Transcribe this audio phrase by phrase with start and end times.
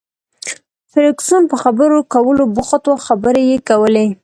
[0.91, 4.07] فرګوسن په خبرو کولو بوخته وه، خبرې یې کولې.